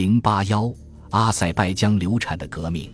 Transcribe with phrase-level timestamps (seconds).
[0.00, 0.72] 零八幺，
[1.10, 2.88] 阿塞拜疆流产的革命。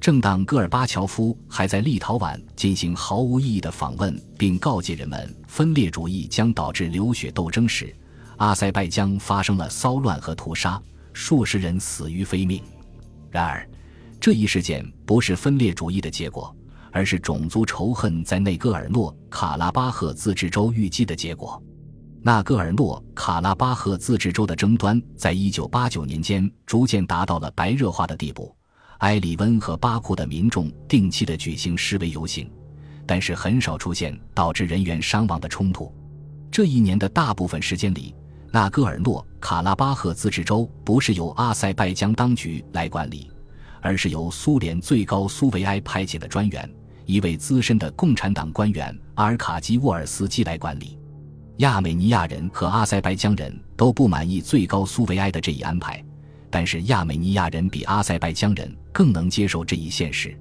[0.00, 7.94] 正当戈尔巴乔夫还在立陶宛进行毫无意义的访问，并告诫人们分裂主义将导致流血斗争时，
[8.38, 10.80] 阿塞拜疆发生了骚乱和屠杀，
[11.12, 12.62] 数十人死于非命。
[13.30, 13.68] 然而，
[14.18, 16.56] 这一事件不是分裂主义的结果，
[16.90, 21.62] 而是种族仇恨在内戈尔诺卡拉巴赫自治州预计的结果。
[22.22, 28.54] 纳戈尔诺卡拉巴赫自治州的争端在一九八九年间逐渐达到了白热化的地步。
[28.98, 32.52] 埃里温和巴库的民众定期的举行示威游行，
[33.06, 35.90] 但是很少出现导致人员伤亡的冲突。
[36.50, 38.14] 这一年的大部分时间里，
[38.52, 43.30] 纳戈尔诺卡拉巴赫自治州不是由阿塞拜疆当局来管理，
[43.80, 46.70] 而是由苏联最高苏维埃派遣的专员，
[47.06, 50.98] 一位资深的共产党官员阿尔卡基沃尔斯基来管理。
[51.60, 56.02] 亚美尼亚人和阿塞拜疆人都不满意最高苏维埃的这一安排，
[56.48, 60.34] 但是亚美尼亚人比阿塞拜疆人更能接受这一现实。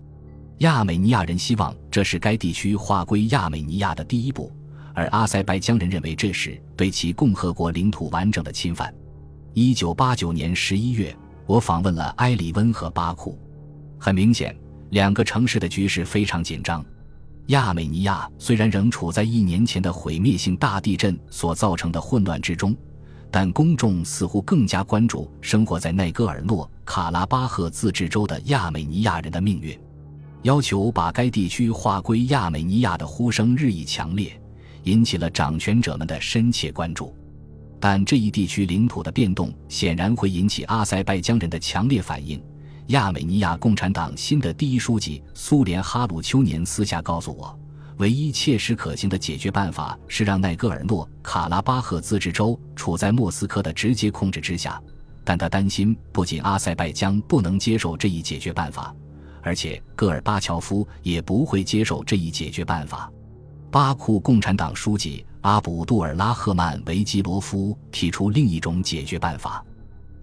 [0.59, 4.49] 亚美尼亚人希望这是该地区划归亚美尼亚的第一步，
[4.93, 8.93] 而阿塞拜疆人认为这是对其共和国领土完整的侵犯。
[9.53, 11.13] 一九八九年十一月，
[11.45, 13.37] 我访问了埃里温和巴库，
[13.99, 14.55] 很明显，
[14.91, 16.81] 两个城市的局势非常紧张。
[17.49, 22.75] 亚美尼亚虽然仍处在一年前的毁灭性大地震所造成的混乱之中，
[23.31, 29.75] 但公众似乎更加关注生活在内戈尔诺卡拉巴赫自治州的亚美尼亚人的命运。
[30.43, 34.39] 要求把该地区划归亚美尼亚的呼声日益强烈，
[34.83, 37.15] 引起了掌权者们的深切关注。
[37.79, 42.39] 但这一地区领土的变动显然会引起阿塞拜疆人的强烈反应。
[42.89, 47.55] 亚美尼亚共产党新的第一书记苏联哈鲁丘年私下告诉我，
[47.97, 54.81] 唯一切实可行的解决办法是让奈戈尔诺卡拉巴赫自治州处在莫斯科的直接控制之下。
[55.23, 58.91] 但他担心，不仅阿塞拜疆不能接受这一解决办法，
[59.43, 63.11] 而且戈尔巴乔夫也不会接受这一解决办法。
[63.69, 69.63] 巴库共产党书记阿卜杜尔拉赫曼维基罗夫提出另一种解决办法。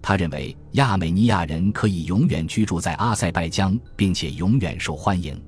[0.01, 5.41] 他认为亚美尼亚人可以永远居住在阿塞拜疆，并且永远受欢迎。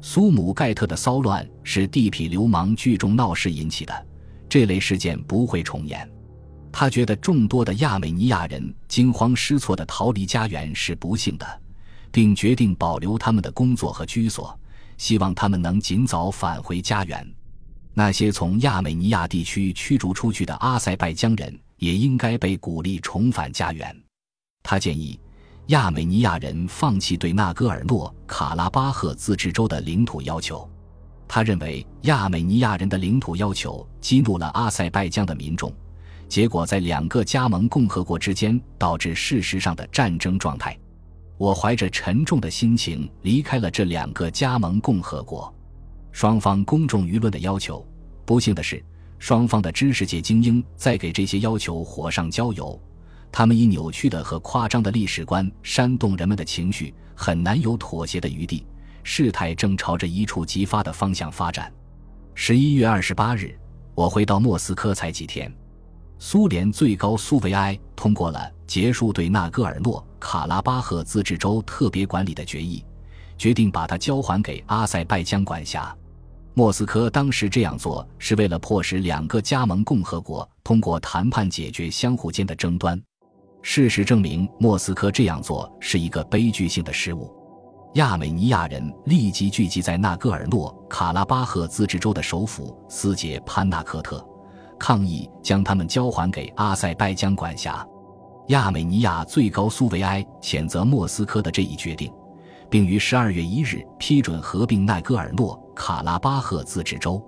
[0.00, 4.06] 苏姆盖特的骚乱是地痞流氓聚众闹事引起的，
[4.48, 6.10] 这类事件不会重演。
[6.72, 11.46] 他觉得众多的亚美尼亚人惊慌失措地逃离家园是不幸的，
[12.10, 14.58] 并决定保留他们的工作和居所，
[14.98, 17.24] 希望他们能尽早返回家园。
[17.94, 21.56] 那些从亚美尼亚地区驱逐出去的阿塞拜疆人。
[21.82, 23.92] 也应该被鼓励重返家园。
[24.62, 25.18] 他建议
[25.66, 30.70] 亚美尼亚人放弃对纳戈尔诺卡拉巴赫自治州的领土要求。
[31.26, 35.74] 他认为亚美尼亚人的领土要求激怒了阿塞拜疆的民众，
[36.28, 40.78] 结果在两个加盟共和国之间导致事实上的战争状态。
[41.36, 45.52] 我怀着沉重的心情离开了这两个加盟共和国。
[46.12, 47.84] 双方公众舆论的要求，
[48.24, 48.80] 不幸的是。
[49.22, 52.76] 双方的知识界精英在给这些要求火上浇油，
[53.30, 58.66] 他们以扭曲的和夸张的历史观煽动人们的情绪，很难有妥协的余地。
[59.04, 61.72] 事态正朝着一触即发的方向发展。
[62.34, 63.56] 十一月二十八日，
[63.94, 65.54] 我回到莫斯科才几天，
[66.18, 72.84] 苏联最高苏维埃通过了结束对纳戈尔诺卡拉巴赫自治州特别管理的决议，
[73.38, 75.96] 决定把它交还给阿塞拜疆管辖。
[76.54, 83.00] 莫斯科当时这样做是为了迫使两个加盟共和国通过谈判解决相互间的争端。
[83.62, 87.32] 事实证明，莫斯科这样做是一个悲剧性的失误。
[87.94, 94.22] 亚美尼亚人立即聚集在纳戈尔诺卡拉巴赫自治州的首府斯捷潘纳克特，
[94.78, 97.86] 抗议将他们交还给阿塞拜疆管辖。
[98.48, 102.12] 亚美尼亚最高苏维埃谴责莫斯科的这一决定。
[102.72, 107.22] 并于十二月一日批准合并奈戈尔诺卡拉巴赫自治州，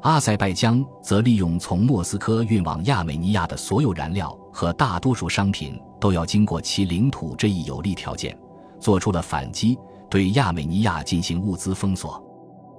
[0.00, 8.34] 阿塞拜疆则利用从莫斯科运往亚美尼亚的所有燃料和大多数商品都要经过其领土这一有利条件，
[8.80, 12.18] 做出了反击，对亚美尼亚进行物资封锁。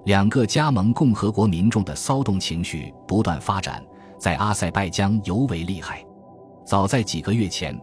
[0.05, 3.85] 两个加盟共和国民众的骚动情绪不断发展，
[4.17, 6.03] 在阿塞拜疆尤为厉害。
[6.65, 7.79] 早在几个月前。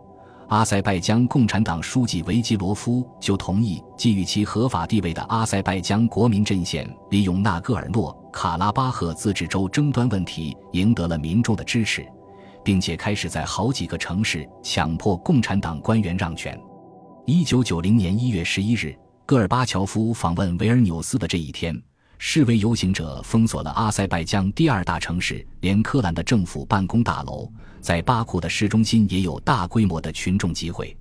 [0.48, 12.06] 阿塞拜疆共产党书记维基罗夫就同意，给予其合法地位的阿塞拜疆国民阵线利用纳戈尔诺卡拉巴赫自治州争端问题赢得了民众的支持，
[12.62, 16.56] 并且开始在好几个城市强迫共产党官员让权。
[17.24, 18.96] 一九九零年一月十一日，
[19.26, 21.76] 戈尔巴乔夫访问维尔纽斯的这一天。
[22.18, 30.96] 示威游行者封锁了阿塞拜疆第二大城市连科兰的政府办公大楼，在巴库的市中心也有大规模的群众集会。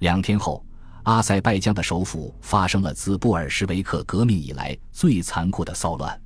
[0.00, 0.64] 两天后，
[1.04, 6.20] 阿塞拜疆的首府发生了自布尔什维克革命以来最残酷的骚乱。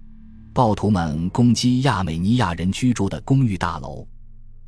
[0.52, 4.06] 暴徒们攻击亚美尼亚人居住的公寓大楼，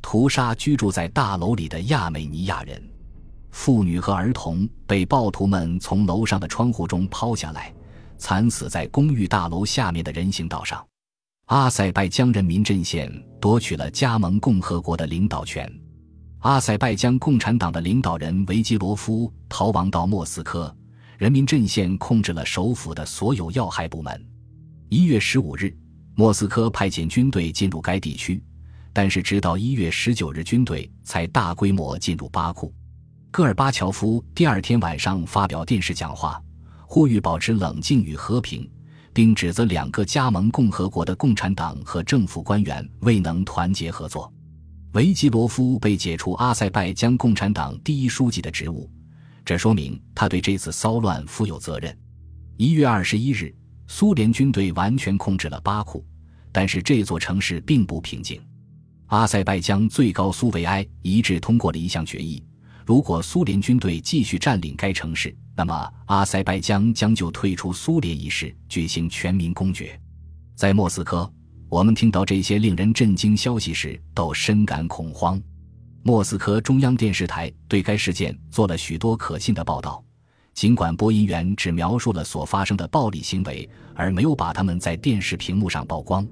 [0.01, 2.81] 屠杀居住在大楼里的亚美尼亚人。
[3.51, 7.73] 妇女和儿童被暴徒们从楼上的窗户中抛下来，
[8.17, 10.85] 惨死在公寓大楼下面的人行道上。
[11.45, 13.09] 阿塞拜疆人民阵线
[13.39, 15.71] 夺取了加盟共和国的领导权。
[16.39, 20.75] 阿塞拜疆共产党的领导人维基罗夫逃亡到莫斯科，
[21.17, 24.25] 人民阵线控制了首府的所有要害部门。
[24.89, 25.75] 一月十五日，
[26.15, 28.43] 莫斯科派遣军队进入该地区，
[28.93, 32.73] 但是直到一月十九日，军队才大规模进入巴库。
[33.31, 36.41] 戈尔巴乔夫第二天晚上发表电视讲话，
[36.89, 38.67] 呼吁保持冷静与和平，
[39.13, 44.31] 并指责两个加盟共和国的共产党和政府官员未能团结合作。
[44.93, 48.89] 维基罗夫被解除阿塞拜疆共产党第一书记的职务，
[49.43, 51.95] 这说明他对这次骚乱负有责任。
[52.55, 53.53] 一月二十一日，
[53.87, 56.03] 苏联军队完全控制了巴库，
[56.53, 58.41] 但是这座城市并不平静。
[59.07, 62.41] 阿塞拜疆最高苏维埃一致通过了一项决议。
[62.87, 69.99] 如果苏联军队继续占领该城市，那么阿塞拜疆将就退出苏联一事举行全民公决。
[70.55, 71.29] 在莫斯科，
[71.67, 75.37] 我们听到这些令人震惊消息时都深感恐慌。
[76.01, 80.01] 莫斯科中央电视台对该事件做了许多可信的报道，
[80.53, 86.25] 尽管播音员只描述了所发生的暴力行为，而没有把他们在电视屏幕上曝光。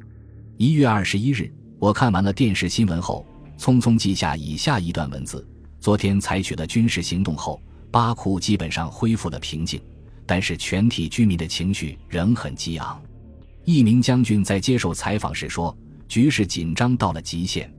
[0.56, 3.25] 一月二十一日，我看完了电视新闻后，
[3.57, 5.46] 匆匆记下以下一段文字。
[5.85, 7.61] 昨天采取了军事行动后，
[7.91, 9.79] 巴库基本上恢复了平静，
[10.25, 12.99] 但是全体居民的情绪仍很激昂。
[13.65, 15.77] 一名将军在接受采访时说
[16.09, 17.71] ：“局势紧张到了极限，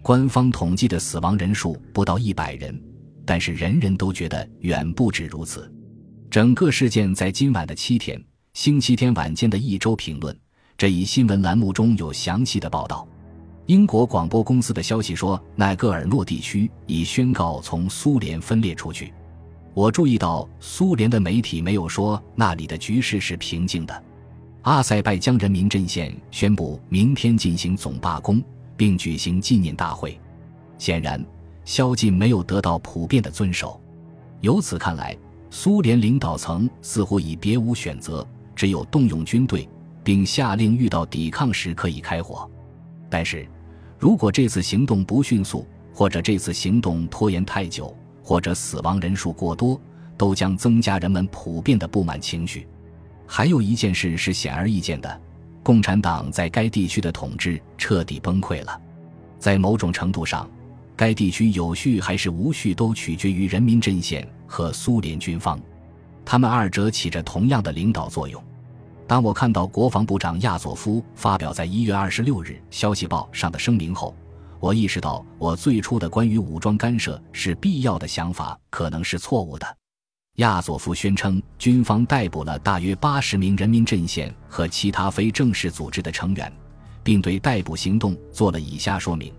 [0.00, 2.82] 官方统计的死亡人数不到一百人，
[3.26, 5.70] 但是人人都觉得远不止如此。”
[6.32, 8.18] 整个事件在今晚的七天，
[8.54, 10.34] 星期天晚间的一周评论
[10.78, 13.06] 这一新闻栏目中有详细的报道。
[13.66, 19.14] 英国广播公司的消息说，奈戈尔诺地区已宣告从苏联分裂出去。
[19.72, 24.04] 我注意到，苏联的媒体没有说那里的局势是平静的。
[24.62, 28.42] 阿塞拜疆人民阵线宣布明天进行总罢工，
[28.76, 30.20] 并举行纪念大会。
[30.76, 31.24] 显然，
[31.64, 33.80] 宵禁没有得到普遍的遵守。
[34.40, 35.16] 由此看来，
[35.50, 38.26] 苏联领导层似乎已别无选择，
[38.56, 39.68] 只有动用军队，
[40.02, 42.50] 并下令遇到抵抗时可以开火。
[43.12, 43.46] 但是，
[43.98, 49.78] 如果这次行动不迅速，或者这次行动拖延太久，或者死亡人数过多，
[50.16, 52.66] 都将增加人们普遍的不满情绪。
[53.26, 55.20] 还有一件事是显而易见的：
[55.62, 58.80] 共产党在该地区的统治彻底崩溃了。
[59.38, 60.48] 在某种程度上，
[60.96, 65.60] 该地区有序还是无序都取决于人民阵线和苏联军方，
[66.24, 68.42] 他们二者起着同样的领导作用。
[69.12, 74.16] 当我看到国防部长亚佐夫发表在一月二十六日《消息报》上的声明后，
[74.58, 79.66] 我意识到我最初的关于武装干涉是必要的想法可能是错误的。
[80.36, 86.50] 亚佐夫宣称，军方逮捕了大约八十名人民阵线和其他非正式组织的成员，
[87.04, 89.30] 并对逮捕行动做了以下说明：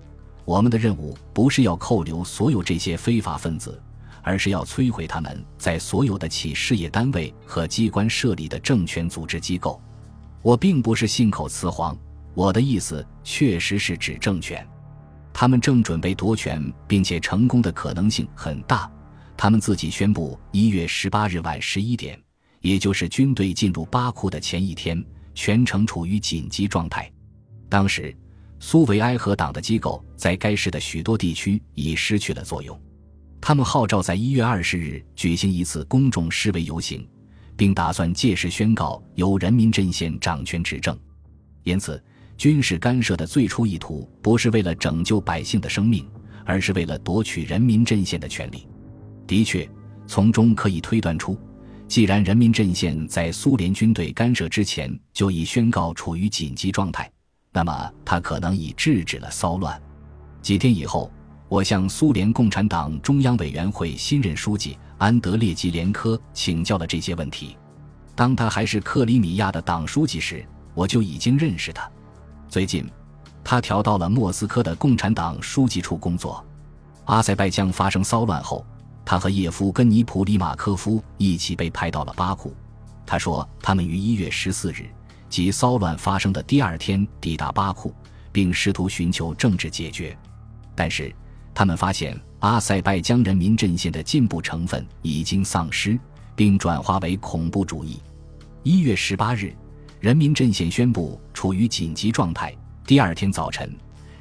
[0.46, 3.81] 我们的任务不是要扣留所有这些非法分子。
[4.24, 9.80] 而是要摧毁他们在所有的企事业单位和机关设立的政权组织机构。
[10.42, 11.96] 我并不是信口雌黄，
[12.34, 14.65] 我的意思确实是指政权。
[15.32, 18.89] 他们正准备夺权，并且成功的可能性很大。
[19.36, 22.20] 他们自己宣布，一月十八日晚十一点，
[22.62, 25.03] 也就是军队进入巴库的前一天，
[25.34, 27.12] 全城处于紧急状态。
[27.68, 28.15] 当时，
[28.60, 32.80] 苏维埃和党的机构在该市的许多地区已失去了作用。
[33.46, 37.06] 他们号召在一月二十日举行一次公众示威游行，
[37.58, 40.98] 并打算届时宣告由人民阵线掌权执政。
[41.64, 42.02] 因此，
[42.38, 46.10] 军事干涉的最初意图不是为了拯救百姓的生命，
[46.46, 48.66] 而是为了夺取人民阵线的权利。
[49.28, 49.70] 的确，
[50.08, 51.38] 从中可以推断出，
[51.86, 57.12] 既然人民阵线在苏联军队干涉之前就已宣告处于紧急状态，
[57.52, 59.78] 那么他可能已制止了骚乱。
[60.42, 61.12] 几天以后。
[61.53, 67.55] 我向苏联共产党中央委员会新任书记安德烈吉连科请教了这些问题。
[68.15, 70.43] 当他还是克里米亚的党书记时，
[70.74, 71.88] 我就已经认识他。
[72.50, 72.89] 最近，
[73.43, 76.43] 他调到了莫斯科的共产党书记处工作。
[77.05, 78.65] 阿塞拜疆发生骚乱后，
[79.05, 82.51] 他和叶夫根尼普里马科夫一起被派到了巴库。
[83.05, 84.89] 他说，他们于一月十四日，
[85.29, 87.93] 即骚乱发生的第二天抵达巴库，
[88.31, 90.17] 并试图寻求政治解决，
[90.74, 91.13] 但是。
[91.55, 96.00] 他们发现阿塞拜疆人民阵线的进步成分已经丧失，
[96.36, 98.01] 并转化为恐怖主义。
[98.63, 99.53] 一月十八日，
[100.00, 102.55] 人民阵线宣布处于紧急状态。
[102.86, 103.74] 第二天早晨，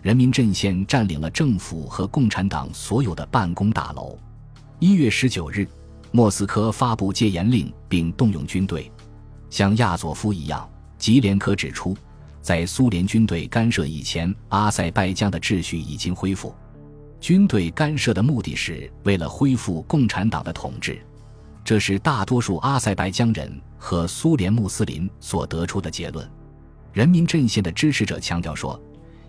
[0.02, 4.18] 人民阵线占领了政府和共产党所有的办公大楼。
[4.78, 5.66] 一月十九日，
[6.10, 8.90] 莫斯科发布戒严令，并动用军队。
[9.48, 11.96] 像亚佐夫一样，吉连科指出，
[12.40, 16.54] 在苏联军队干涉以前，阿塞拜疆的秩序已经恢复。
[17.23, 21.00] 军队干涉的目的是为了恢复共产党的统治，
[21.64, 23.49] 这是大多数阿塞拜疆人
[23.79, 26.29] 和苏联穆斯林所得出的结论。
[26.93, 28.79] 人民阵线的支持者强调说，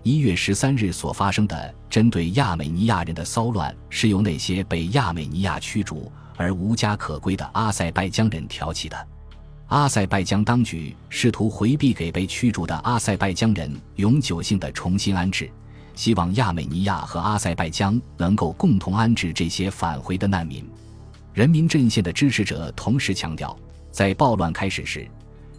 [0.02, 9.08] 一月十三日所发生的针对亚美尼亚人的骚乱是由那些被亚美尼亚驱逐而无家可归的阿塞拜疆人挑起的。
[9.68, 15.48] 阿塞拜疆当局试图回避给被驱逐的阿塞拜疆人永久性的重新安置。
[15.94, 20.68] 希望亚美尼亚和阿塞拜疆能够共同安置这些返回的难民。
[21.32, 23.56] 人民阵线的支持者同时强调，
[23.90, 25.08] 在暴乱开始时，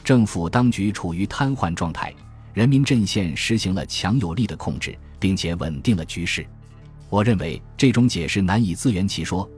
[0.03, 2.13] 政府当局处于瘫痪状态，
[2.53, 6.45] 人民阵线实行了强有力的控制，并且稳定了局势。
[7.09, 9.49] 我认为这种解释难以自圆其说，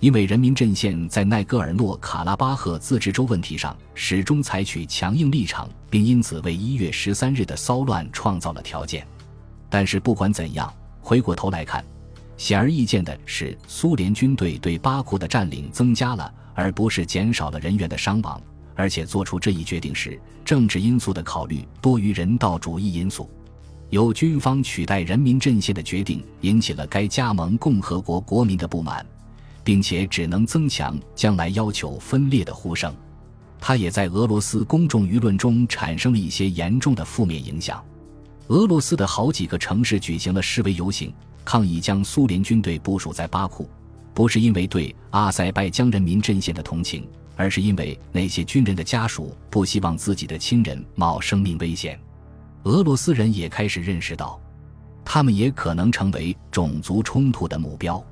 [0.00, 9.06] 因为人民阵线在奈戈尔诺卡拉巴赫自治州问题上始终采取强硬立场，并因此为一月十三日的骚乱创造了条件。
[9.72, 11.82] 但是不管怎样，回过头来看，
[12.36, 18.38] 显而易见的是，苏联军队对巴库的占领增加了，而不是减少了人员的伤亡。
[18.74, 23.30] 而且做出这一决定时，政治因素的考虑多于人道主义因素。
[23.88, 29.06] 由军方取代人民阵线的决定引起了该加盟共和国国民的不满，
[29.64, 32.94] 并且只能增强将来要求分裂的呼声。
[33.58, 37.82] 它也在俄罗斯公众舆论中产生了一些严重的负面影响。
[38.48, 41.12] 俄罗斯的好几个城市举行了示威游行，
[41.44, 43.68] 抗议将苏联军队部署在巴库，
[44.12, 51.98] 不是因为对阿塞拜疆人民阵线的同情，而是因为那些军人的家属不希望自己的亲人冒生命危险。
[52.64, 54.38] 俄罗斯人也开始认识到，
[55.04, 58.04] 他们也可能成为种族冲突的目标。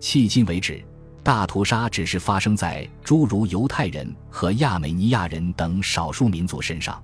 [0.00, 0.82] 迄今为止，
[1.22, 7.00] 大屠杀只是发生在诸如犹太人和亚美尼亚人等少数民族身上，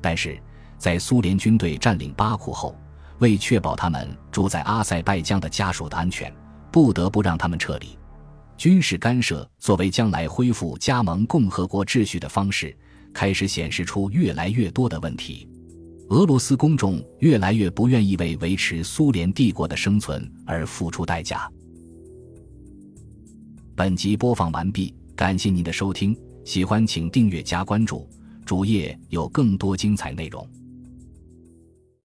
[0.00, 0.38] 但是。
[0.78, 2.76] 在苏联军队占领巴库后，
[3.18, 6.32] 为确保他们住在阿塞拜疆的家属的安全，
[6.70, 7.98] 不得不让他们撤离。
[8.56, 12.76] 军事干涉作为将来恢复加盟共和国秩序的方式，
[13.12, 15.48] 开始显示出越来越多的问题。
[16.10, 21.50] 俄罗斯公众越来越不愿意为维持苏联帝国的生存而付出代价。
[23.74, 28.08] 本集播放完毕，感谢您的收听，喜欢请订阅加关注，
[28.44, 30.46] 主页有更多精彩内容。